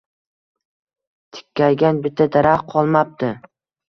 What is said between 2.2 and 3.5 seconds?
daraxt qolmabdi.